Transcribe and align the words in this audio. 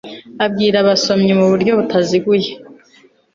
abwira 0.45 0.77
abasomyi 0.79 1.33
mu 1.39 1.45
buryo 1.51 1.71
butaziguye 1.79 2.51